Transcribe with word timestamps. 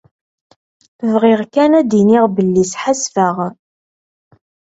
Bɣiɣ 1.13 1.41
kan 1.53 1.71
ad 1.79 1.85
d-iniɣ 1.89 2.25
belli 2.35 2.63
sḥassfeɣ. 2.71 3.37